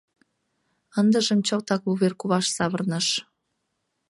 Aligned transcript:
Ындыжым 0.99 1.39
чылтак 1.47 1.81
вуверкуваш 1.87 2.45
савырныш. 2.55 3.07